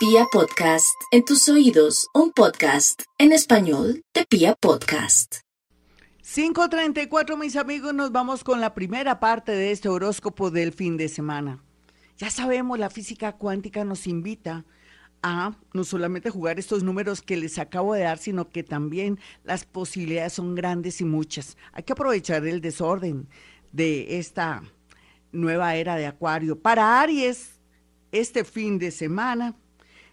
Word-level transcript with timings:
Pia 0.00 0.24
Podcast, 0.32 0.98
en 1.10 1.26
tus 1.26 1.46
oídos, 1.50 2.08
un 2.14 2.32
podcast 2.32 3.02
en 3.18 3.32
español 3.32 4.02
de 4.14 4.24
Pia 4.24 4.54
Podcast. 4.54 5.40
5.34 6.24 7.36
mis 7.36 7.54
amigos, 7.54 7.92
nos 7.92 8.10
vamos 8.10 8.42
con 8.42 8.62
la 8.62 8.72
primera 8.72 9.20
parte 9.20 9.52
de 9.52 9.72
este 9.72 9.90
horóscopo 9.90 10.50
del 10.50 10.72
fin 10.72 10.96
de 10.96 11.10
semana. 11.10 11.62
Ya 12.16 12.30
sabemos, 12.30 12.78
la 12.78 12.88
física 12.88 13.32
cuántica 13.32 13.84
nos 13.84 14.06
invita 14.06 14.64
a 15.22 15.58
no 15.74 15.84
solamente 15.84 16.30
jugar 16.30 16.58
estos 16.58 16.82
números 16.82 17.20
que 17.20 17.36
les 17.36 17.58
acabo 17.58 17.92
de 17.92 18.04
dar, 18.04 18.16
sino 18.16 18.48
que 18.48 18.62
también 18.62 19.20
las 19.44 19.66
posibilidades 19.66 20.32
son 20.32 20.54
grandes 20.54 21.02
y 21.02 21.04
muchas. 21.04 21.58
Hay 21.74 21.82
que 21.82 21.92
aprovechar 21.92 22.46
el 22.46 22.62
desorden 22.62 23.28
de 23.70 24.18
esta 24.18 24.62
nueva 25.30 25.74
era 25.74 25.96
de 25.96 26.06
Acuario. 26.06 26.58
Para 26.58 27.02
Aries, 27.02 27.60
este 28.12 28.44
fin 28.44 28.78
de 28.78 28.92
semana, 28.92 29.56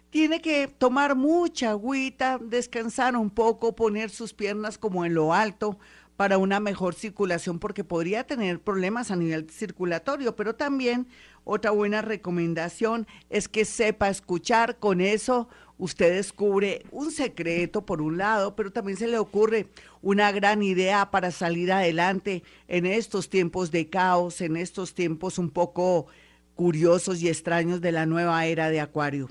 tiene 0.10 0.42
que 0.42 0.68
tomar 0.68 1.16
mucha 1.16 1.72
agüita, 1.72 2.40
descansar 2.42 3.16
un 3.16 3.30
poco, 3.30 3.76
poner 3.76 4.10
sus 4.10 4.34
piernas 4.34 4.78
como 4.78 5.06
en 5.06 5.14
lo 5.14 5.34
alto 5.34 5.78
para 6.16 6.40
una 6.40 6.60
mejor 6.60 6.96
circulación, 6.96 7.60
porque 7.60 7.84
podría 7.84 8.26
tener 8.26 8.60
problemas 8.60 9.12
a 9.12 9.16
nivel 9.16 9.50
circulatorio, 9.52 10.36
pero 10.36 10.56
también 10.56 11.08
otra 11.44 11.72
buena 11.72 12.02
recomendación 12.02 13.06
es 13.30 13.48
que 13.48 13.66
sepa 13.66 14.10
escuchar. 14.10 14.80
Con 14.80 15.00
eso 15.00 15.48
usted 15.78 16.16
descubre 16.16 16.84
un 16.92 17.12
secreto 17.12 17.86
por 17.86 18.02
un 18.02 18.18
lado, 18.18 18.56
pero 18.56 18.72
también 18.72 18.98
se 18.98 19.08
le 19.08 19.20
ocurre 19.20 19.68
una 20.02 20.32
gran 20.32 20.64
idea 20.64 21.12
para 21.12 21.30
salir 21.30 21.72
adelante 21.72 22.44
en 22.68 22.88
estos 22.88 23.30
tiempos 23.30 23.70
de 23.70 23.88
caos, 23.88 24.42
en 24.42 24.58
estos 24.58 24.96
tiempos 24.96 25.38
un 25.38 25.52
poco 25.52 26.08
curiosos 26.56 27.22
y 27.22 27.30
extraños 27.30 27.80
de 27.80 27.92
la 27.92 28.08
nueva 28.08 28.44
era 28.48 28.72
de 28.72 28.82
Acuario. 28.82 29.30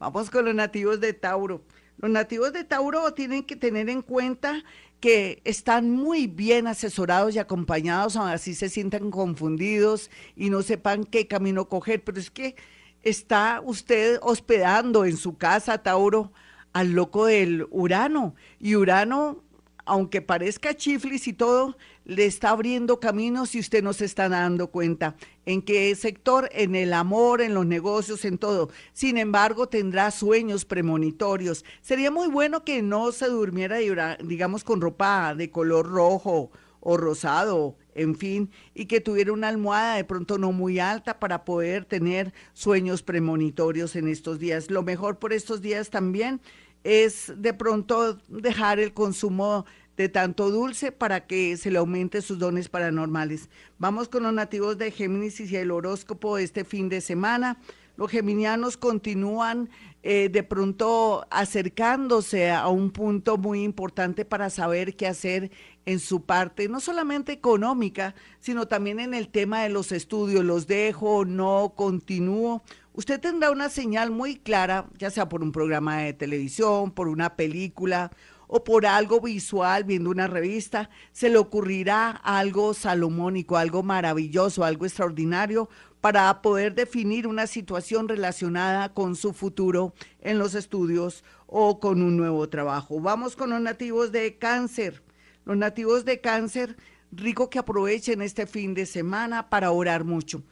Vamos 0.00 0.30
con 0.30 0.46
los 0.46 0.54
nativos 0.54 0.98
de 0.98 1.12
Tauro. 1.12 1.60
Los 1.98 2.10
nativos 2.10 2.54
de 2.54 2.64
Tauro 2.64 3.12
tienen 3.12 3.42
que 3.42 3.54
tener 3.54 3.90
en 3.90 4.00
cuenta 4.00 4.64
que 4.98 5.42
están 5.44 5.90
muy 5.90 6.26
bien 6.26 6.66
asesorados 6.66 7.34
y 7.34 7.38
acompañados, 7.38 8.16
así 8.16 8.54
se 8.54 8.70
sientan 8.70 9.10
confundidos 9.10 10.10
y 10.36 10.48
no 10.48 10.62
sepan 10.62 11.04
qué 11.04 11.28
camino 11.28 11.68
coger, 11.68 12.02
pero 12.02 12.18
es 12.18 12.30
que 12.30 12.56
está 13.02 13.60
usted 13.62 14.18
hospedando 14.22 15.04
en 15.04 15.18
su 15.18 15.36
casa, 15.36 15.82
Tauro, 15.82 16.32
al 16.72 16.92
loco 16.92 17.26
del 17.26 17.66
Urano. 17.70 18.34
Y 18.58 18.76
Urano 18.76 19.44
aunque 19.84 20.22
parezca 20.22 20.74
chiflis 20.74 21.26
y 21.26 21.32
todo, 21.32 21.76
le 22.10 22.26
está 22.26 22.50
abriendo 22.50 22.98
caminos 22.98 23.54
y 23.54 23.60
usted 23.60 23.84
no 23.84 23.92
se 23.92 24.04
está 24.04 24.28
dando 24.28 24.66
cuenta. 24.72 25.14
¿En 25.46 25.62
qué 25.62 25.94
sector? 25.94 26.48
En 26.50 26.74
el 26.74 26.92
amor, 26.92 27.40
en 27.40 27.54
los 27.54 27.64
negocios, 27.66 28.24
en 28.24 28.36
todo. 28.36 28.68
Sin 28.92 29.16
embargo, 29.16 29.68
tendrá 29.68 30.10
sueños 30.10 30.64
premonitorios. 30.64 31.64
Sería 31.80 32.10
muy 32.10 32.26
bueno 32.26 32.64
que 32.64 32.82
no 32.82 33.12
se 33.12 33.26
durmiera, 33.26 33.78
digamos, 34.24 34.64
con 34.64 34.80
ropa 34.80 35.36
de 35.36 35.52
color 35.52 35.88
rojo 35.88 36.50
o 36.80 36.96
rosado, 36.96 37.76
en 37.94 38.16
fin, 38.16 38.50
y 38.74 38.86
que 38.86 39.00
tuviera 39.00 39.32
una 39.32 39.46
almohada 39.46 39.94
de 39.94 40.04
pronto 40.04 40.36
no 40.36 40.50
muy 40.50 40.80
alta 40.80 41.20
para 41.20 41.44
poder 41.44 41.84
tener 41.84 42.34
sueños 42.54 43.04
premonitorios 43.04 43.94
en 43.94 44.08
estos 44.08 44.40
días. 44.40 44.68
Lo 44.68 44.82
mejor 44.82 45.20
por 45.20 45.32
estos 45.32 45.60
días 45.60 45.90
también 45.90 46.40
es 46.82 47.32
de 47.36 47.54
pronto 47.54 48.18
dejar 48.28 48.80
el 48.80 48.94
consumo 48.94 49.64
de 50.00 50.08
tanto 50.08 50.50
dulce 50.50 50.92
para 50.92 51.26
que 51.26 51.58
se 51.58 51.70
le 51.70 51.76
aumente 51.76 52.22
sus 52.22 52.38
dones 52.38 52.70
paranormales. 52.70 53.50
Vamos 53.78 54.08
con 54.08 54.22
los 54.22 54.32
nativos 54.32 54.78
de 54.78 54.90
Géminis 54.90 55.38
y 55.40 55.56
el 55.56 55.70
horóscopo 55.70 56.38
este 56.38 56.64
fin 56.64 56.88
de 56.88 57.02
semana. 57.02 57.58
Los 57.98 58.10
geminianos 58.10 58.78
continúan 58.78 59.68
eh, 60.02 60.30
de 60.30 60.42
pronto 60.42 61.26
acercándose 61.30 62.50
a 62.50 62.68
un 62.68 62.92
punto 62.92 63.36
muy 63.36 63.62
importante 63.62 64.24
para 64.24 64.48
saber 64.48 64.96
qué 64.96 65.06
hacer 65.06 65.50
en 65.84 65.98
su 65.98 66.22
parte, 66.22 66.70
no 66.70 66.80
solamente 66.80 67.32
económica, 67.32 68.14
sino 68.38 68.68
también 68.68 69.00
en 69.00 69.12
el 69.12 69.28
tema 69.28 69.62
de 69.62 69.68
los 69.68 69.92
estudios. 69.92 70.46
Los 70.46 70.66
dejo, 70.66 71.26
no 71.26 71.74
continúo 71.76 72.62
usted 72.92 73.20
tendrá 73.20 73.50
una 73.50 73.68
señal 73.68 74.10
muy 74.10 74.36
clara, 74.36 74.86
ya 74.98 75.10
sea 75.10 75.28
por 75.28 75.42
un 75.42 75.52
programa 75.52 75.98
de 75.98 76.12
televisión, 76.12 76.90
por 76.90 77.08
una 77.08 77.36
película 77.36 78.10
o 78.52 78.64
por 78.64 78.84
algo 78.84 79.20
visual, 79.20 79.84
viendo 79.84 80.10
una 80.10 80.26
revista, 80.26 80.90
se 81.12 81.28
le 81.30 81.38
ocurrirá 81.38 82.10
algo 82.10 82.74
salomónico, 82.74 83.56
algo 83.56 83.84
maravilloso, 83.84 84.64
algo 84.64 84.86
extraordinario 84.86 85.68
para 86.00 86.42
poder 86.42 86.74
definir 86.74 87.28
una 87.28 87.46
situación 87.46 88.08
relacionada 88.08 88.92
con 88.92 89.14
su 89.14 89.32
futuro 89.32 89.94
en 90.20 90.40
los 90.40 90.56
estudios 90.56 91.22
o 91.46 91.78
con 91.78 92.02
un 92.02 92.16
nuevo 92.16 92.48
trabajo. 92.48 93.00
Vamos 93.00 93.36
con 93.36 93.50
los 93.50 93.60
nativos 93.60 94.10
de 94.10 94.36
cáncer. 94.36 95.00
Los 95.44 95.56
nativos 95.56 96.04
de 96.04 96.20
cáncer, 96.20 96.76
rico 97.12 97.50
que 97.50 97.60
aprovechen 97.60 98.20
este 98.20 98.48
fin 98.48 98.74
de 98.74 98.84
semana 98.84 99.48
para 99.48 99.70
orar 99.70 100.02
mucho 100.02 100.42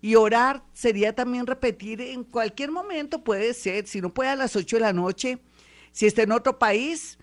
y 0.00 0.14
orar 0.14 0.64
sería 0.72 1.14
también 1.14 1.46
repetir 1.46 2.00
en 2.00 2.24
cualquier 2.24 2.72
momento, 2.72 3.22
puede 3.22 3.52
ser, 3.52 3.86
si 3.86 4.00
no 4.00 4.14
puede 4.14 4.30
a 4.30 4.36
las 4.36 4.56
8 4.56 4.76
de 4.76 4.80
la 4.80 4.92
noche, 4.94 5.38
si 5.92 6.06
está 6.06 6.22
en 6.22 6.32
otro 6.32 6.58
país, 6.58 7.18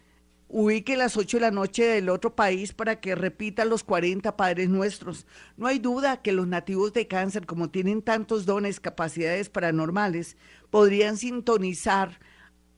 ubique 0.50 0.98
las 0.98 1.16
8 1.16 1.38
de 1.38 1.42
la 1.42 1.52
noche 1.52 1.86
del 1.86 2.10
otro 2.10 2.36
país 2.36 2.74
para 2.74 3.00
que 3.00 3.16
repita 3.16 3.66
los 3.66 3.84
40 3.84 4.36
Padres 4.36 4.68
Nuestros. 4.68 5.28
No 5.56 5.68
hay 5.68 5.78
duda 5.78 6.22
que 6.22 6.32
los 6.34 6.48
nativos 6.48 6.92
de 6.92 7.08
cáncer, 7.08 7.46
como 7.46 7.70
tienen 7.70 8.02
tantos 8.02 8.46
dones, 8.46 8.80
capacidades 8.80 9.48
paranormales, 9.50 10.38
podrían 10.72 11.18
sintonizar 11.18 12.20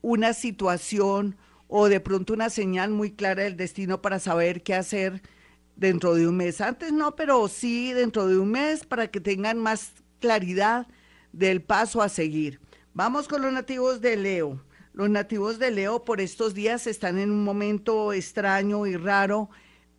una 0.01 0.33
situación 0.33 1.37
o 1.67 1.87
de 1.87 2.01
pronto 2.01 2.33
una 2.33 2.49
señal 2.49 2.91
muy 2.91 3.11
clara 3.11 3.43
del 3.43 3.55
destino 3.55 4.01
para 4.01 4.19
saber 4.19 4.61
qué 4.61 4.75
hacer 4.75 5.21
dentro 5.77 6.13
de 6.13 6.27
un 6.27 6.35
mes. 6.35 6.59
Antes 6.59 6.91
no, 6.91 7.15
pero 7.15 7.47
sí 7.47 7.93
dentro 7.93 8.27
de 8.27 8.37
un 8.37 8.51
mes 8.51 8.85
para 8.85 9.07
que 9.07 9.21
tengan 9.21 9.57
más 9.57 9.93
claridad 10.19 10.87
del 11.31 11.61
paso 11.61 12.01
a 12.01 12.09
seguir. 12.09 12.59
Vamos 12.93 13.29
con 13.29 13.41
los 13.41 13.53
nativos 13.53 14.01
de 14.01 14.17
Leo. 14.17 14.61
Los 14.93 15.09
nativos 15.09 15.57
de 15.57 15.71
Leo 15.71 16.03
por 16.03 16.19
estos 16.19 16.53
días 16.53 16.85
están 16.85 17.17
en 17.17 17.31
un 17.31 17.43
momento 17.43 18.11
extraño 18.11 18.85
y 18.85 18.97
raro 18.97 19.49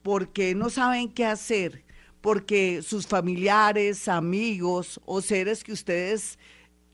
porque 0.02 0.54
no 0.54 0.68
saben 0.68 1.08
qué 1.08 1.24
hacer, 1.24 1.84
porque 2.20 2.82
sus 2.82 3.06
familiares, 3.06 4.06
amigos 4.06 5.00
o 5.06 5.22
seres 5.22 5.64
que 5.64 5.72
ustedes 5.72 6.38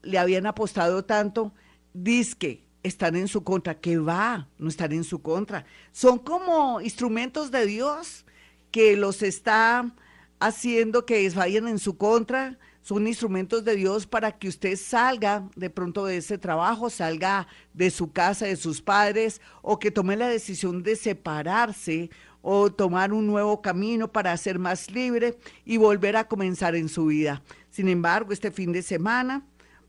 le 0.03 0.19
habían 0.19 0.47
apostado 0.47 1.05
tanto, 1.05 1.53
disque 1.93 2.65
están 2.85 3.17
en 3.17 3.27
su 3.27 3.43
contra, 3.43 3.81
que 3.81 3.99
va, 3.99 4.49
no 4.59 4.69
están 4.69 4.93
en 4.93 5.03
su 5.05 5.21
contra. 5.21 5.65
Son 5.91 6.19
como 6.19 6.81
instrumentos 6.81 7.51
de 7.51 7.67
Dios 7.67 8.25
que 8.71 8.97
los 8.97 9.23
está 9.23 9.93
haciendo 10.39 11.05
que 11.05 11.29
vayan 11.31 11.67
en 11.67 11.79
su 11.79 11.97
contra, 11.97 12.59
son 12.89 13.07
instrumentos 13.07 13.67
de 13.67 13.77
Dios 13.77 14.07
para 14.07 14.33
que 14.33 14.49
usted 14.49 14.75
salga 14.75 15.47
de 15.55 15.69
pronto 15.69 16.07
de 16.07 16.17
ese 16.17 16.39
trabajo, 16.39 16.89
salga 16.89 17.47
de 17.75 17.91
su 17.91 18.13
casa, 18.13 18.47
de 18.47 18.57
sus 18.57 18.81
padres, 18.81 19.43
o 19.61 19.79
que 19.79 19.91
tome 19.91 20.17
la 20.17 20.27
decisión 20.27 20.83
de 20.83 20.97
separarse 20.97 22.09
o 22.41 22.73
tomar 22.73 23.13
un 23.13 23.27
nuevo 23.27 23.61
camino 23.61 24.11
para 24.11 24.35
ser 24.39 24.59
más 24.59 24.91
libre 24.91 25.37
y 25.67 25.77
volver 25.77 26.17
a 26.17 26.29
comenzar 26.29 26.75
en 26.77 26.89
su 26.89 27.05
vida. 27.05 27.43
Sin 27.69 27.89
embargo, 27.89 28.33
este 28.33 28.51
fin 28.51 28.73
de 28.73 28.81
semana, 28.81 29.45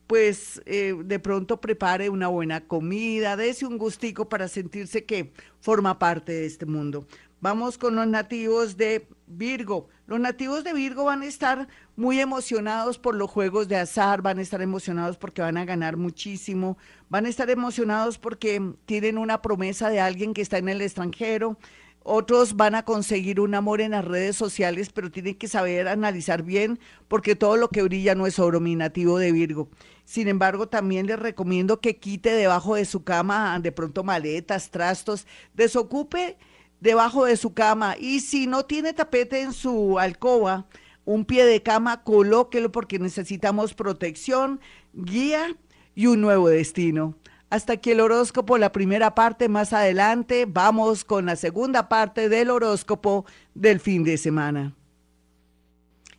pues 0.06 0.60
eh, 0.66 0.94
de 1.02 1.18
pronto 1.18 1.58
prepare 1.58 2.10
una 2.10 2.28
buena 2.28 2.60
comida, 2.60 3.34
dése 3.34 3.64
un 3.64 3.78
gustico 3.78 4.28
para 4.28 4.46
sentirse 4.46 5.06
que 5.06 5.32
forma 5.60 5.98
parte 5.98 6.32
de 6.32 6.44
este 6.44 6.66
mundo. 6.66 7.06
Vamos 7.40 7.78
con 7.78 7.96
los 7.96 8.06
nativos 8.06 8.76
de 8.76 9.08
Virgo. 9.26 9.88
Los 10.06 10.20
nativos 10.20 10.62
de 10.62 10.74
Virgo 10.74 11.04
van 11.04 11.22
a 11.22 11.26
estar 11.26 11.68
muy 11.96 12.20
emocionados 12.20 12.98
por 12.98 13.14
los 13.14 13.30
juegos 13.30 13.66
de 13.66 13.76
azar, 13.76 14.20
van 14.20 14.38
a 14.38 14.42
estar 14.42 14.60
emocionados 14.60 15.16
porque 15.16 15.40
van 15.40 15.56
a 15.56 15.64
ganar 15.64 15.96
muchísimo, 15.96 16.76
van 17.08 17.24
a 17.24 17.30
estar 17.30 17.48
emocionados 17.48 18.18
porque 18.18 18.74
tienen 18.84 19.16
una 19.16 19.40
promesa 19.40 19.88
de 19.88 20.00
alguien 20.00 20.34
que 20.34 20.42
está 20.42 20.58
en 20.58 20.68
el 20.68 20.82
extranjero. 20.82 21.56
Otros 22.02 22.56
van 22.56 22.74
a 22.74 22.84
conseguir 22.84 23.40
un 23.40 23.54
amor 23.54 23.80
en 23.80 23.92
las 23.92 24.04
redes 24.04 24.36
sociales, 24.36 24.90
pero 24.92 25.10
tienen 25.10 25.34
que 25.34 25.48
saber 25.48 25.88
analizar 25.88 26.42
bien 26.42 26.78
porque 27.08 27.36
todo 27.36 27.56
lo 27.56 27.68
que 27.68 27.82
brilla 27.82 28.14
no 28.14 28.26
es 28.26 28.38
oro, 28.38 28.60
mi 28.60 28.76
nativo 28.76 29.18
de 29.18 29.32
Virgo. 29.32 29.70
Sin 30.04 30.28
embargo, 30.28 30.68
también 30.68 31.06
les 31.06 31.18
recomiendo 31.18 31.80
que 31.80 31.96
quite 31.96 32.34
debajo 32.34 32.74
de 32.74 32.84
su 32.84 33.02
cama 33.02 33.58
de 33.60 33.72
pronto 33.72 34.04
maletas, 34.04 34.70
trastos, 34.70 35.26
desocupe 35.54 36.36
debajo 36.80 37.24
de 37.24 37.36
su 37.36 37.54
cama 37.54 37.96
y 37.98 38.20
si 38.20 38.46
no 38.46 38.64
tiene 38.64 38.92
tapete 38.92 39.40
en 39.40 39.52
su 39.52 39.98
alcoba, 39.98 40.66
un 41.04 41.24
pie 41.24 41.44
de 41.44 41.62
cama, 41.62 42.02
colóquelo 42.02 42.72
porque 42.72 42.98
necesitamos 42.98 43.74
protección, 43.74 44.60
guía 44.92 45.56
y 45.94 46.06
un 46.06 46.20
nuevo 46.20 46.48
destino. 46.48 47.16
Hasta 47.50 47.74
aquí 47.74 47.90
el 47.90 48.00
horóscopo, 48.00 48.58
la 48.58 48.70
primera 48.70 49.14
parte, 49.14 49.48
más 49.48 49.72
adelante 49.72 50.46
vamos 50.46 51.04
con 51.04 51.26
la 51.26 51.34
segunda 51.34 51.88
parte 51.88 52.28
del 52.28 52.48
horóscopo 52.50 53.26
del 53.54 53.80
fin 53.80 54.04
de 54.04 54.18
semana. 54.18 54.76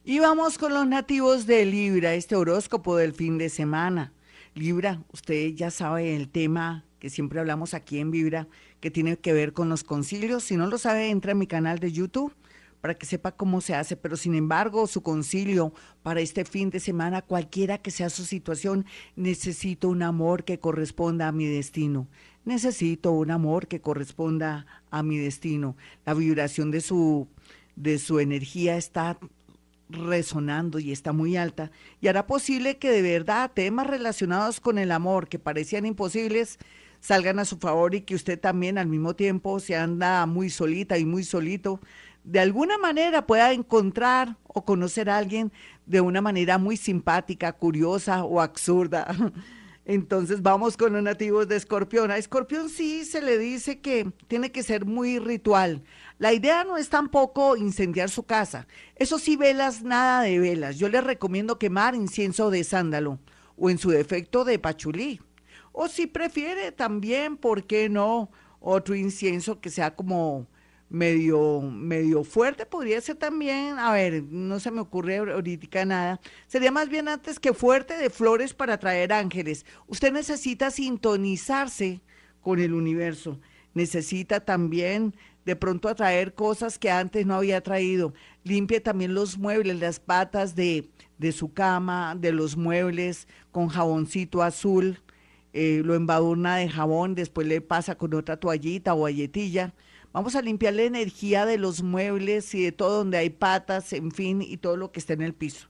Y 0.03 0.19
vamos 0.19 0.57
con 0.57 0.73
los 0.73 0.87
nativos 0.87 1.45
de 1.45 1.63
Libra, 1.63 2.15
este 2.15 2.35
horóscopo 2.35 2.97
del 2.97 3.13
fin 3.13 3.37
de 3.37 3.49
semana. 3.49 4.11
Libra, 4.55 5.01
usted 5.13 5.53
ya 5.53 5.71
sabe 5.71 6.15
el 6.15 6.27
tema 6.27 6.83
que 6.99 7.09
siempre 7.09 7.39
hablamos 7.39 7.73
aquí 7.73 7.99
en 7.99 8.11
Vibra, 8.11 8.47
que 8.81 8.91
tiene 8.91 9.17
que 9.17 9.31
ver 9.31 9.53
con 9.53 9.69
los 9.69 9.83
concilios. 9.85 10.43
Si 10.43 10.57
no 10.57 10.67
lo 10.67 10.77
sabe, 10.77 11.09
entra 11.09 11.31
en 11.31 11.37
mi 11.37 11.47
canal 11.47 11.79
de 11.79 11.91
YouTube 11.91 12.33
para 12.81 12.95
que 12.95 13.05
sepa 13.05 13.31
cómo 13.31 13.61
se 13.61 13.75
hace, 13.75 13.95
pero 13.95 14.17
sin 14.17 14.33
embargo 14.33 14.87
su 14.87 15.01
concilio 15.03 15.71
para 16.01 16.19
este 16.19 16.45
fin 16.45 16.71
de 16.71 16.79
semana, 16.79 17.21
cualquiera 17.21 17.77
que 17.77 17.91
sea 17.91 18.09
su 18.09 18.25
situación, 18.25 18.85
necesito 19.15 19.87
un 19.87 20.01
amor 20.01 20.43
que 20.43 20.59
corresponda 20.59 21.27
a 21.27 21.31
mi 21.31 21.45
destino. 21.45 22.07
Necesito 22.43 23.11
un 23.11 23.29
amor 23.29 23.67
que 23.67 23.81
corresponda 23.81 24.65
a 24.89 25.03
mi 25.03 25.19
destino. 25.19 25.77
La 26.07 26.15
vibración 26.15 26.71
de 26.71 26.81
su, 26.81 27.27
de 27.75 27.99
su 27.99 28.19
energía 28.19 28.77
está 28.77 29.19
resonando 29.89 30.79
y 30.79 30.91
está 30.91 31.11
muy 31.11 31.35
alta 31.35 31.69
y 31.99 32.07
hará 32.07 32.25
posible 32.25 32.77
que 32.77 32.89
de 32.89 33.01
verdad 33.01 33.51
temas 33.53 33.87
relacionados 33.87 34.61
con 34.61 34.77
el 34.77 34.89
amor 34.89 35.27
que 35.27 35.37
parecían 35.37 35.85
imposibles 35.85 36.59
salgan 37.01 37.39
a 37.39 37.45
su 37.45 37.57
favor 37.57 37.93
y 37.93 38.01
que 38.01 38.15
usted 38.15 38.39
también 38.39 38.77
al 38.77 38.87
mismo 38.87 39.15
tiempo 39.15 39.59
se 39.59 39.75
anda 39.75 40.25
muy 40.25 40.49
solita 40.49 40.97
y 40.97 41.03
muy 41.03 41.25
solito, 41.25 41.81
de 42.23 42.39
alguna 42.39 42.77
manera 42.77 43.25
pueda 43.25 43.51
encontrar 43.51 44.37
o 44.43 44.63
conocer 44.63 45.09
a 45.09 45.17
alguien 45.17 45.51
de 45.85 46.01
una 46.01 46.21
manera 46.21 46.57
muy 46.57 46.77
simpática, 46.77 47.51
curiosa 47.51 48.23
o 48.23 48.39
absurda. 48.39 49.07
Entonces 49.85 50.43
vamos 50.43 50.77
con 50.77 50.93
los 50.93 51.01
nativos 51.01 51.47
de 51.47 51.55
Escorpión. 51.55 52.11
A 52.11 52.17
Escorpión 52.17 52.69
sí 52.69 53.03
se 53.03 53.19
le 53.21 53.39
dice 53.39 53.81
que 53.81 54.11
tiene 54.27 54.51
que 54.51 54.61
ser 54.61 54.85
muy 54.85 55.17
ritual. 55.17 55.83
La 56.19 56.33
idea 56.33 56.63
no 56.63 56.77
es 56.77 56.89
tampoco 56.89 57.57
incendiar 57.57 58.11
su 58.11 58.23
casa. 58.23 58.67
Eso 58.95 59.17
sí, 59.17 59.35
velas, 59.35 59.81
nada 59.81 60.21
de 60.21 60.37
velas. 60.37 60.77
Yo 60.77 60.87
le 60.87 61.01
recomiendo 61.01 61.57
quemar 61.57 61.95
incienso 61.95 62.51
de 62.51 62.63
sándalo 62.63 63.17
o 63.57 63.71
en 63.71 63.79
su 63.79 63.89
defecto 63.89 64.45
de 64.45 64.59
pachulí. 64.59 65.19
O 65.71 65.87
si 65.87 66.07
prefiere 66.07 66.71
también, 66.71 67.37
¿por 67.37 67.65
qué 67.65 67.89
no? 67.89 68.29
Otro 68.59 68.95
incienso 68.95 69.59
que 69.59 69.69
sea 69.69 69.95
como 69.95 70.47
medio, 70.91 71.61
medio 71.61 72.23
fuerte, 72.23 72.65
podría 72.65 72.99
ser 72.99 73.15
también, 73.15 73.79
a 73.79 73.93
ver, 73.93 74.23
no 74.23 74.59
se 74.59 74.71
me 74.71 74.81
ocurre 74.81 75.17
ahorita 75.17 75.85
nada, 75.85 76.19
sería 76.47 76.69
más 76.69 76.89
bien 76.89 77.07
antes 77.07 77.39
que 77.39 77.53
fuerte 77.53 77.97
de 77.97 78.09
flores 78.09 78.53
para 78.53 78.77
traer 78.77 79.13
ángeles. 79.13 79.65
Usted 79.87 80.11
necesita 80.11 80.69
sintonizarse 80.69 82.01
con 82.41 82.59
el 82.59 82.73
universo, 82.73 83.39
necesita 83.73 84.41
también 84.41 85.15
de 85.45 85.55
pronto 85.55 85.87
atraer 85.87 86.35
cosas 86.35 86.77
que 86.77 86.91
antes 86.91 87.25
no 87.25 87.35
había 87.35 87.61
traído. 87.61 88.13
Limpie 88.43 88.81
también 88.81 89.13
los 89.13 89.37
muebles, 89.37 89.79
las 89.79 89.99
patas 89.99 90.55
de, 90.55 90.89
de 91.17 91.31
su 91.31 91.53
cama, 91.53 92.15
de 92.19 92.31
los 92.31 92.57
muebles 92.57 93.27
con 93.51 93.69
jaboncito 93.69 94.43
azul, 94.43 94.99
eh, 95.53 95.81
lo 95.83 95.95
embadurna 95.95 96.55
de 96.57 96.69
jabón, 96.69 97.15
después 97.15 97.47
le 97.47 97.61
pasa 97.61 97.95
con 97.95 98.13
otra 98.13 98.37
toallita 98.37 98.93
o 98.93 99.03
galletilla 99.03 99.73
Vamos 100.13 100.35
a 100.35 100.41
limpiar 100.41 100.73
la 100.73 100.83
energía 100.83 101.45
de 101.45 101.57
los 101.57 101.83
muebles 101.83 102.53
y 102.53 102.63
de 102.63 102.73
todo 102.73 102.97
donde 102.97 103.17
hay 103.17 103.29
patas, 103.29 103.93
en 103.93 104.11
fin, 104.11 104.41
y 104.41 104.57
todo 104.57 104.75
lo 104.75 104.91
que 104.91 104.99
está 104.99 105.13
en 105.13 105.21
el 105.21 105.33
piso. 105.33 105.69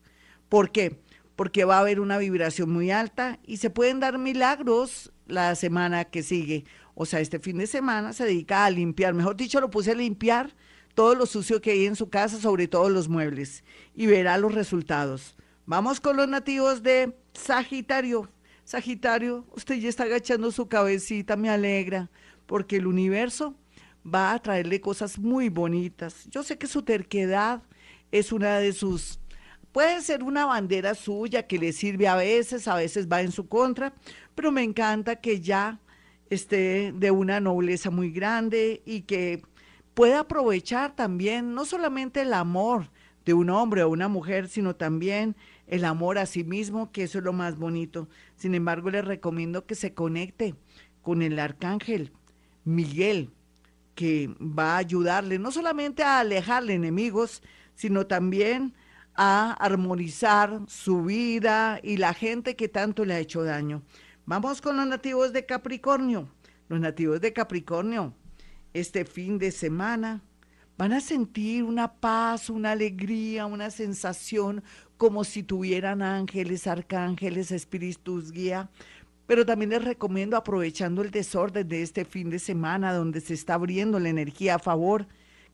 ¿Por 0.50 0.72
qué? 0.72 1.00
Porque 1.36 1.64
va 1.64 1.78
a 1.78 1.82
haber 1.82 2.00
una 2.00 2.18
vibración 2.18 2.72
muy 2.72 2.90
alta 2.90 3.38
y 3.46 3.58
se 3.58 3.70
pueden 3.70 4.00
dar 4.00 4.18
milagros 4.18 5.14
la 5.28 5.54
semana 5.54 6.06
que 6.06 6.24
sigue. 6.24 6.66
O 6.96 7.06
sea, 7.06 7.20
este 7.20 7.38
fin 7.38 7.60
de 7.60 7.68
semana 7.68 8.14
se 8.14 8.26
dedica 8.26 8.66
a 8.66 8.72
limpiar, 8.72 9.14
mejor 9.14 9.36
dicho, 9.36 9.62
lo 9.62 9.70
puse 9.70 9.92
a 9.92 9.96
limpiar 9.96 10.56
todo 10.96 11.14
lo 11.14 11.28
sucio 11.28 11.62
que 11.62 11.72
hay 11.72 11.86
en 11.86 11.96
su 11.96 12.10
casa, 12.10 12.40
sobre 12.40 12.68
todo 12.68 12.90
los 12.90 13.10
muebles, 13.10 13.64
y 13.94 14.08
verá 14.08 14.40
los 14.40 14.56
resultados. 14.56 15.38
Vamos 15.68 16.02
con 16.02 16.18
los 16.18 16.28
nativos 16.28 16.82
de 16.82 17.16
Sagitario. 17.34 18.28
Sagitario, 18.64 19.46
usted 19.56 19.76
ya 19.76 19.90
está 19.90 20.04
agachando 20.04 20.52
su 20.52 20.68
cabecita, 20.68 21.36
me 21.36 21.50
alegra, 21.50 22.10
porque 22.46 22.78
el 22.78 22.88
universo 22.88 23.56
va 24.06 24.34
a 24.34 24.42
traerle 24.42 24.82
cosas 24.82 25.20
muy 25.20 25.50
bonitas. 25.50 26.26
Yo 26.30 26.44
sé 26.44 26.58
que 26.58 26.68
su 26.68 26.84
terquedad 26.84 27.64
es 28.12 28.32
una 28.32 28.58
de 28.58 28.74
sus, 28.74 29.20
puede 29.72 30.02
ser 30.02 30.24
una 30.24 30.46
bandera 30.46 30.96
suya 30.96 31.48
que 31.48 31.58
le 31.58 31.74
sirve 31.74 32.08
a 32.08 32.16
veces, 32.16 32.68
a 32.68 32.76
veces 32.76 33.08
va 33.08 33.22
en 33.22 33.32
su 33.32 33.48
contra, 33.48 33.94
pero 34.36 34.52
me 34.52 34.64
encanta 34.64 35.18
que 35.18 35.42
ya 35.42 35.80
esté 36.30 36.94
de 36.94 37.12
una 37.12 37.40
nobleza 37.40 37.90
muy 37.90 38.12
grande 38.12 38.82
y 38.86 39.02
que 39.02 39.42
pueda 39.94 40.22
aprovechar 40.22 40.96
también 40.96 41.54
no 41.54 41.66
solamente 41.66 42.22
el 42.22 42.34
amor 42.34 42.90
de 43.26 43.34
un 43.34 43.50
hombre 43.50 43.84
o 43.84 43.90
una 43.90 44.08
mujer, 44.08 44.48
sino 44.48 44.76
también 44.76 45.36
el 45.72 45.86
amor 45.86 46.18
a 46.18 46.26
sí 46.28 46.44
mismo, 46.44 46.92
que 46.92 47.04
eso 47.04 47.18
es 47.18 47.24
lo 47.24 47.34
más 47.34 47.58
bonito. 47.58 48.10
Sin 48.36 48.54
embargo, 48.54 48.92
le 48.92 49.02
recomiendo 49.02 49.66
que 49.66 49.74
se 49.74 49.94
conecte 49.94 50.54
con 51.02 51.22
el 51.22 51.40
arcángel 51.40 52.12
Miguel, 52.66 53.32
que 53.96 54.30
va 54.40 54.76
a 54.76 54.78
ayudarle 54.78 55.40
no 55.40 55.52
solamente 55.52 56.04
a 56.04 56.20
alejarle 56.20 56.74
enemigos, 56.74 57.42
sino 57.74 58.06
también 58.06 58.76
a 59.16 59.54
armonizar 59.54 60.60
su 60.68 61.04
vida 61.04 61.80
y 61.82 61.98
la 61.98 62.14
gente 62.14 62.56
que 62.58 62.68
tanto 62.68 63.06
le 63.06 63.14
ha 63.14 63.20
hecho 63.20 63.44
daño. 63.44 63.82
Vamos 64.26 64.62
con 64.62 64.76
los 64.76 64.86
nativos 64.86 65.32
de 65.32 65.46
Capricornio. 65.46 66.30
Los 66.68 66.82
nativos 66.82 67.22
de 67.22 67.34
Capricornio, 67.34 68.14
este 68.74 69.06
fin 69.06 69.38
de 69.38 69.52
semana, 69.52 70.22
van 70.82 70.94
a 70.94 71.00
sentir 71.00 71.64
una 71.64 71.94
paz, 71.94 72.50
una 72.50 72.72
alegría, 72.72 73.46
una 73.46 73.70
sensación 73.70 74.64
como 74.98 75.24
si 75.24 75.44
tuvieran 75.44 76.02
ángeles, 76.02 76.66
arcángeles, 76.66 77.52
espíritus 77.52 78.32
guía, 78.32 78.68
pero 79.28 79.46
también 79.46 79.70
les 79.70 79.84
recomiendo, 79.84 80.38
aprovechando 80.38 81.04
el 81.04 81.12
desorden 81.12 81.68
de 81.68 81.84
este 81.84 82.04
fin 82.04 82.32
de 82.32 82.40
semana, 82.40 82.96
donde 82.96 83.22
se 83.22 83.36
está 83.36 83.54
abriendo 83.54 84.00
la 84.00 84.10
energía 84.10 84.56
a 84.56 84.60
favor, 84.60 85.06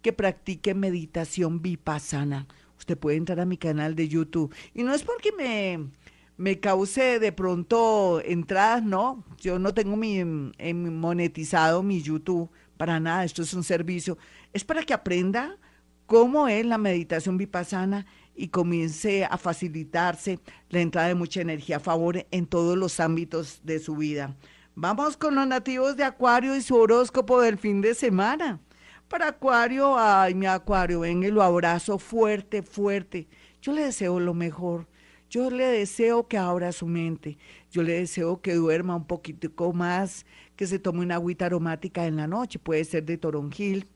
que 0.02 0.14
practique 0.14 0.74
meditación 0.74 1.62
vipassana. 1.62 2.48
Usted 2.78 2.98
puede 2.98 3.18
entrar 3.18 3.42
a 3.42 3.46
mi 3.46 3.58
canal 3.58 3.96
de 3.96 4.08
YouTube. 4.08 4.56
Y 4.74 4.84
no 4.84 4.94
es 4.94 5.04
porque 5.04 5.34
me, 5.34 5.90
me 6.38 6.62
cause 6.62 7.20
de 7.20 7.32
pronto 7.34 8.22
entradas, 8.24 8.82
no. 8.82 9.26
Yo 9.42 9.60
no 9.60 9.74
tengo 9.74 9.98
mi, 9.98 10.24
monetizado 10.24 11.84
mi 11.84 12.02
YouTube 12.02 12.50
para 12.78 13.00
nada. 13.00 13.24
Esto 13.24 13.42
es 13.42 13.54
un 13.54 13.64
servicio. 13.64 14.18
Es 14.54 14.64
para 14.64 14.84
que 14.84 14.94
aprenda 14.94 15.58
cómo 16.06 16.48
es 16.48 16.66
la 16.66 16.78
meditación 16.78 17.38
vipassana 17.38 18.06
y 18.36 18.48
comience 18.48 19.26
a 19.26 19.38
facilitarse 19.38 20.40
la 20.70 20.80
entrada 20.80 21.08
de 21.08 21.16
mucha 21.16 21.42
energía 21.42 21.78
a 21.78 21.82
favor 21.82 22.26
en 22.32 22.46
todos 22.46 22.78
los 22.78 23.00
ámbitos 23.00 23.60
de 23.64 23.80
su 23.80 23.96
vida. 23.96 24.36
Vamos 24.76 25.18
con 25.18 25.36
los 25.36 25.48
nativos 25.48 25.98
de 25.98 26.04
Acuario 26.04 26.56
y 26.56 26.62
su 26.62 26.76
horóscopo 26.76 27.42
del 27.42 27.58
fin 27.58 27.82
de 27.82 27.96
semana. 27.96 28.60
Para 29.08 29.30
Acuario, 29.30 29.98
ay, 29.98 30.36
mi 30.36 30.46
Acuario, 30.46 31.00
venga 31.00 31.28
y 31.28 31.32
lo 31.32 31.42
abrazo 31.42 31.98
fuerte, 31.98 32.62
fuerte. 32.62 33.28
Yo 33.62 33.72
le 33.72 33.86
deseo 33.86 34.20
lo 34.20 34.34
mejor. 34.34 34.88
Yo 35.30 35.50
le 35.50 35.66
deseo 35.66 36.28
que 36.28 36.38
abra 36.38 36.72
su 36.72 36.88
mente. 36.88 37.38
Yo 37.72 37.84
le 37.84 37.94
deseo 37.94 38.42
que 38.42 38.56
duerma 38.56 38.96
un 38.96 39.06
poquitico 39.06 39.74
más, 39.74 40.26
que 40.56 40.68
se 40.68 40.80
tome 40.80 41.02
una 41.02 41.16
agüita 41.16 41.46
aromática 41.46 42.06
en 42.06 42.16
la 42.16 42.28
noche. 42.28 42.60
Puede 42.60 42.86
ser 42.86 43.06
de 43.06 43.18
toronjil, 43.18 43.88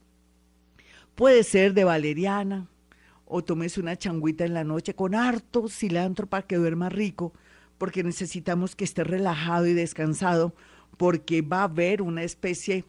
puede 1.14 1.42
ser 1.42 1.74
de 1.74 1.84
valeriana, 1.84 2.68
o 3.24 3.42
tomes 3.42 3.78
una 3.78 3.96
changuita 3.96 4.44
en 4.44 4.52
la 4.52 4.62
noche 4.62 4.94
con 4.94 5.14
harto 5.14 5.68
cilantro 5.68 6.26
para 6.26 6.46
que 6.46 6.56
duerma 6.56 6.90
rico, 6.90 7.32
porque 7.78 8.04
necesitamos 8.04 8.76
que 8.76 8.84
esté 8.84 9.04
relajado 9.04 9.66
y 9.66 9.72
descansado, 9.72 10.54
porque 10.98 11.40
va 11.40 11.60
a 11.60 11.64
haber 11.64 12.02
una 12.02 12.22
especie 12.24 12.84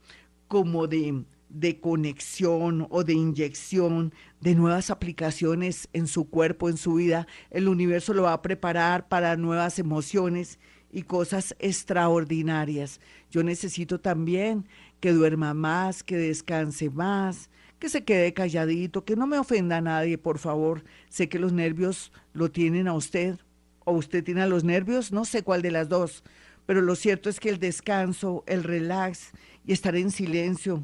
como 0.50 0.88
de, 0.88 1.24
de 1.54 1.80
conexión 1.80 2.88
o 2.90 3.04
de 3.04 3.14
inyección 3.14 4.12
de 4.42 4.56
nuevas 4.56 4.90
aplicaciones 4.90 5.88
en 5.94 6.08
su 6.08 6.28
cuerpo, 6.28 6.68
en 6.68 6.78
su 6.78 6.96
vida. 6.96 7.28
El 7.52 7.68
universo 7.68 8.14
lo 8.14 8.24
va 8.24 8.34
a 8.34 8.42
preparar 8.42 9.08
para 9.08 9.38
nuevas 9.38 9.78
emociones 9.78 10.60
y 10.92 11.04
cosas 11.04 11.56
extraordinarias. 11.60 13.00
Yo 13.30 13.44
necesito 13.44 14.00
también 14.00 14.68
que 15.00 15.14
duerma 15.14 15.54
más, 15.54 16.04
que 16.04 16.18
descanse 16.18 16.90
más, 16.90 17.52
que 17.78 17.88
se 17.88 18.04
quede 18.04 18.34
calladito, 18.34 19.06
que 19.06 19.16
no 19.16 19.28
me 19.28 19.38
ofenda 19.38 19.78
a 19.78 19.82
nadie, 19.82 20.18
por 20.18 20.40
favor. 20.40 20.84
Sé 21.08 21.30
que 21.30 21.40
los 21.40 21.54
nervios 21.54 22.12
lo 22.34 22.50
tienen 22.50 22.88
a 22.88 22.94
usted 22.94 23.38
o 23.86 23.94
usted 23.94 24.24
tiene 24.24 24.42
a 24.42 24.48
los 24.48 24.64
nervios, 24.64 25.12
no 25.12 25.24
sé 25.24 25.44
cuál 25.44 25.62
de 25.62 25.72
las 25.72 25.88
dos, 25.88 26.24
pero 26.66 26.82
lo 26.82 26.96
cierto 26.96 27.30
es 27.30 27.40
que 27.40 27.50
el 27.50 27.60
descanso, 27.60 28.44
el 28.48 28.64
relax 28.64 29.32
y 29.68 29.74
estar 29.74 29.96
en 29.96 30.10
silencio 30.10 30.84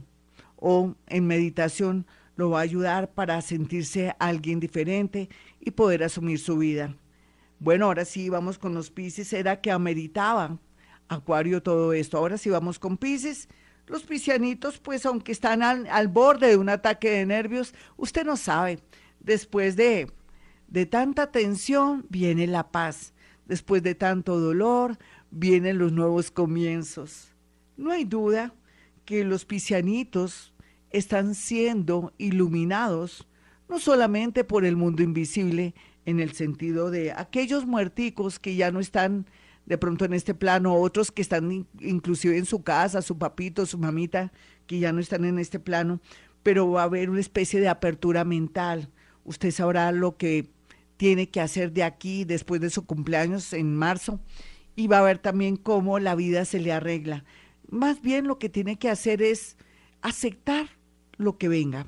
o 0.60 0.96
en 1.08 1.28
meditación 1.28 2.06
lo 2.36 2.52
va 2.52 2.60
a 2.60 2.64
ayudar 2.64 3.12
para 3.12 3.42
sentirse 3.42 4.16
alguien 4.20 4.60
diferente 4.60 5.30
y 5.60 5.72
poder 5.72 6.04
asumir 6.04 6.40
su 6.40 6.58
vida. 6.58 6.96
Bueno, 7.60 7.86
ahora 7.86 8.06
sí 8.06 8.30
vamos 8.30 8.58
con 8.58 8.74
los 8.74 8.90
Pisces, 8.92 9.34
era 9.34 9.60
que 9.60 9.72
ameritaba 9.72 10.58
Acuario 11.10 11.62
todo 11.64 11.92
esto. 11.94 12.18
Ahora 12.18 12.38
sí 12.38 12.50
vamos 12.50 12.80
con 12.80 12.98
Pisces 12.98 13.50
los 13.90 14.04
piscianitos, 14.04 14.78
pues 14.78 15.06
aunque 15.06 15.32
están 15.32 15.64
al, 15.64 16.08
borde 16.08 16.48
de 16.48 16.58
un 16.58 16.70
ataque 16.70 17.10
de 17.10 17.26
nervios, 17.26 17.74
usted 17.98 18.24
no 18.24 18.38
sabe. 18.38 18.80
Después 19.20 19.76
de, 19.76 20.12
de 20.68 20.86
tanta 20.86 21.32
tensión 21.32 22.06
viene 22.08 22.46
la 22.46 22.72
paz. 22.72 23.14
Después 23.46 23.82
de 23.82 23.96
tanto 23.96 24.40
dolor 24.40 24.98
vienen 25.32 25.80
los 25.80 25.92
nuevos 25.92 26.30
comienzos. 26.30 27.34
No 27.78 27.92
hay 27.92 28.06
duda 28.06 28.54
que 29.10 29.24
los 29.24 29.44
piscianitos 29.44 30.54
están 30.92 31.34
siendo 31.34 32.14
iluminados 32.20 33.28
no 33.68 33.80
solamente 33.80 34.44
por 34.44 34.66
el 34.66 34.76
mundo 34.76 35.02
invisible, 35.02 35.74
en 36.06 36.20
el 36.20 36.34
sentido 36.34 36.92
de 36.92 37.12
aquellos 37.12 37.66
muerticos 37.66 38.38
que 38.38 38.56
ya 38.56 38.70
no 38.70 38.80
están 38.80 39.26
de 39.66 39.80
pronto 39.80 40.06
en 40.06 40.14
este 40.14 40.36
plano, 40.36 40.76
otros 40.76 41.12
que 41.12 41.24
están 41.24 41.66
inclusive 41.80 42.38
en 42.38 42.46
su 42.46 42.62
casa, 42.62 43.02
su 43.02 43.18
papito, 43.18 43.66
su 43.66 43.80
mamita, 43.80 44.32
que 44.68 44.78
ya 44.78 44.92
no 44.92 45.00
están 45.00 45.26
en 45.26 45.40
este 45.40 45.60
plano, 45.60 46.02
pero 46.44 46.70
va 46.70 46.82
a 46.82 46.86
haber 46.86 47.10
una 47.10 47.20
especie 47.20 47.60
de 47.60 47.68
apertura 47.68 48.24
mental. 48.26 48.92
Usted 49.24 49.50
sabrá 49.50 49.92
lo 49.92 50.18
que 50.18 50.52
tiene 50.98 51.32
que 51.32 51.42
hacer 51.42 51.72
de 51.72 51.82
aquí 51.82 52.26
después 52.26 52.62
de 52.62 52.70
su 52.70 52.86
cumpleaños 52.86 53.54
en 53.54 53.76
marzo 53.76 54.20
y 54.76 54.86
va 54.86 55.00
a 55.00 55.04
ver 55.04 55.18
también 55.18 55.56
cómo 55.56 55.98
la 55.98 56.14
vida 56.14 56.46
se 56.46 56.60
le 56.60 56.72
arregla. 56.72 57.26
Más 57.70 58.02
bien 58.02 58.28
lo 58.28 58.40
que 58.40 58.50
tiene 58.50 58.78
que 58.78 58.90
hacer 58.90 59.22
es 59.22 59.56
aceptar 60.02 60.70
lo 61.18 61.38
que 61.38 61.48
venga 61.48 61.86